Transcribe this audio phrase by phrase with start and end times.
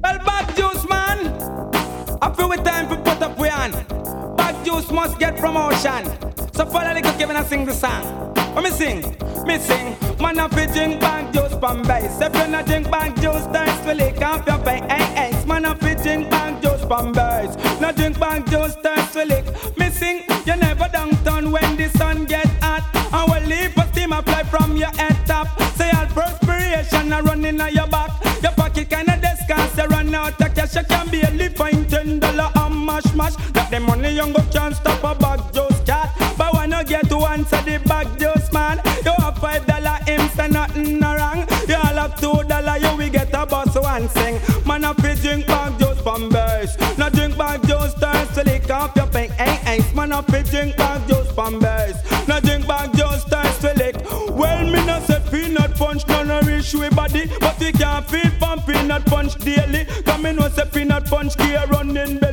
[0.00, 1.26] Well, bag juice, man.
[2.22, 3.72] I feel with time to put up we on.
[4.36, 6.04] Bag juice must get promotion.
[6.52, 8.34] So follow the Kevin and sing the song.
[8.54, 9.00] Let me sing,
[9.46, 9.96] me sing.
[10.20, 12.20] Man, I fi drink bag juice from base.
[12.20, 14.82] If you not drink bag juice, thirst will lick off your face.
[14.90, 17.54] Hey, man, I fi drink bag juice from base.
[17.80, 19.46] Not drink bag juice, thirst will lick.
[19.78, 22.88] Me sing, you never downtown when the sun get hot.
[23.12, 25.48] I will leave a steam apply from your head top.
[25.76, 28.21] Say all perspiration a running on your back.
[33.04, 33.52] Mash mash.
[33.52, 36.10] That the money young go can't stop a bag juice cat.
[36.36, 40.28] But when you get to answer the bag juice man, you have five dollar him
[40.30, 41.46] say nothing no wrong.
[41.68, 44.40] You all have two dollar, you we get a bus one sing.
[44.66, 46.76] Man a fi drink bag juice from base.
[46.98, 49.32] No drink bag juice, turn lick off your pink.
[49.32, 51.96] Hey, hey, man a fi drink bag juice from base.
[52.28, 53.96] No drink bag juice, turn lick.
[54.30, 58.62] Well, me no say peanut punch, no nourish we body, but we can't feel from
[58.62, 59.84] peanut punch daily.
[60.04, 62.31] Come in, no say peanut punch, gear running belly.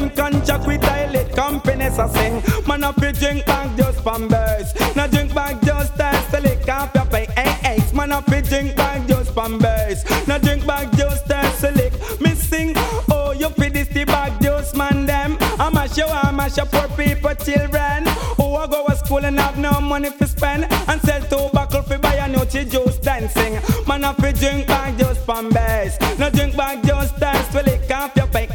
[0.00, 2.42] Sign contract with Islet companies I sing.
[2.66, 4.72] Man a fi drink bag juice from base.
[4.96, 7.04] No drink bag juice, turn slick off your.
[7.36, 10.02] Hey, hey, man a fi drink bag juice from base.
[10.26, 11.92] No drink bag juice, turn slick.
[12.20, 12.72] Me sing,
[13.10, 15.36] oh you fi this the bag juice man them.
[15.58, 18.06] I mash you, I mash up poor people children.
[18.38, 21.98] Who I go to school and have no money to spend and sell tobacco fi
[21.98, 23.60] buy a new juice dancing.
[23.86, 25.98] Man a fi drink bag juice from base.
[26.18, 28.49] No drink juice dance fi lick off your pink.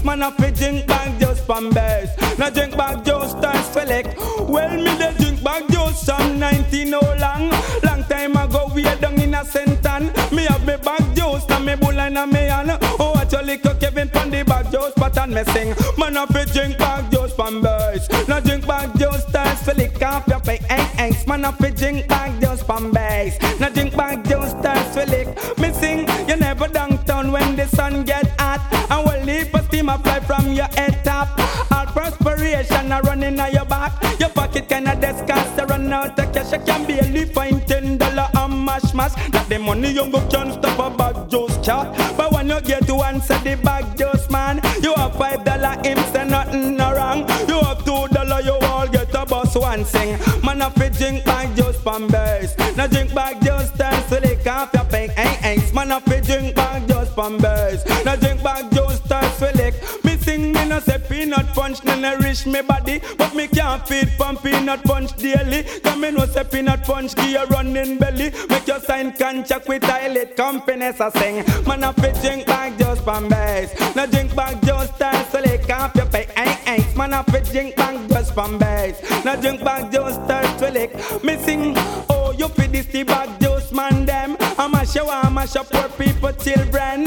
[0.00, 2.10] Hey, man a drink bag juice from base.
[2.38, 4.06] No drink bag juice fi lick.
[4.48, 7.50] Well me dey drink bag juice some 19 oh long.
[7.82, 10.10] Long time ago we down in a sentan.
[10.32, 12.70] Me have me bag juice na me bull and me hand.
[12.98, 15.74] Oh watch your little Kevin pon the bag juice pattern me sing.
[15.98, 18.08] Man a drink bag juice from base.
[18.26, 18.92] No drink bag
[19.32, 20.62] dance fi lick off your pink.
[20.62, 23.38] Hey, hey, man a drink bag juice from base.
[23.60, 24.52] No drink bag juice
[24.94, 25.58] fi lick.
[25.58, 28.29] Me sing you never downtown when the sun get
[29.90, 31.28] a fly from your head top.
[31.72, 33.92] All perspiration a running on your back.
[34.20, 36.52] Your pocket kinda disgust to run out of cash.
[36.52, 39.14] You can barely find ten dollar and mash mash.
[39.32, 41.86] That the money you go can't stop a bag juice chat.
[42.16, 45.98] But when you get to answer the bag juice man, you have five dollar him
[46.12, 47.20] say nothing no wrong.
[47.48, 50.18] You have two dollar you all get a bus one sing.
[50.44, 52.54] Man a fi drink bag juice from base.
[52.76, 55.10] No drink bag juice turn so they can't your.
[55.10, 57.82] Hey, hey, man a fi drink bag juice from base.
[58.04, 58.79] No drink bag juice
[59.40, 59.74] turn.
[60.04, 64.10] Me sing me no say peanut punch no nourish me body, but me can't feed
[64.12, 65.62] from peanut punch daily.
[65.82, 68.32] Come me no say peanut punch give you running belly.
[68.48, 71.66] Make your sign contract with Islet companies I sing.
[71.66, 73.72] Man a fi drink bag juice from base.
[73.96, 75.38] No drink bag juice turn so
[75.74, 76.30] off your pink.
[76.36, 79.00] Hey, hey, man a fi drink bag juice from base.
[79.24, 80.92] No drink bag juice turn so lick.
[81.24, 81.74] Me sing,
[82.10, 84.36] oh you fi this the bag juice man them.
[84.58, 87.06] I mash you, I mash up poor people children.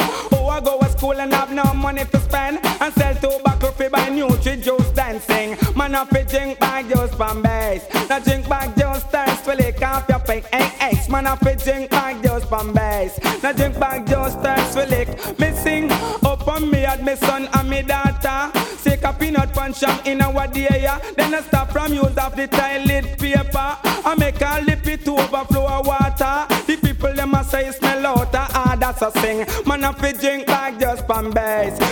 [4.23, 5.57] Nutri juice dancing.
[5.75, 7.85] Man a fi drink bag juice from base.
[8.09, 10.45] No drink bag juice turn so lick off your pink.
[10.45, 13.19] Hey, hey, man a fi drink bag juice from base.
[13.43, 15.39] No drink bag juice turn so lick.
[15.39, 18.51] Me sing up on me and me son and me daughter.
[18.83, 20.87] Take a peanut punch and in our day.
[21.15, 23.77] Then I stop from use of the toilet paper.
[24.05, 26.45] I make a lip it overflow of water.
[26.67, 29.45] The people them a say smell out ah that's a sing.
[29.65, 30.49] Man a fi drink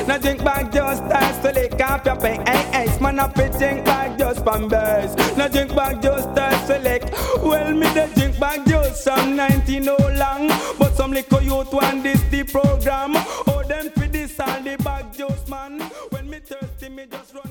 [0.07, 2.43] No drink bag just dance to lick off your pain.
[2.47, 5.37] Hey, hey, man a fi drink bag just base.
[5.37, 7.03] No drink bag just to lick.
[7.43, 10.47] Well me the drink bag just some 19 no long,
[10.79, 13.11] but some little youth want this the program.
[13.45, 15.79] Oh them fi this all the bag just man.
[16.09, 17.50] When me thirsty me just run.